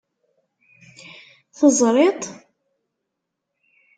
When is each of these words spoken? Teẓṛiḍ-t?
Teẓṛiḍ-t? 1.57 2.23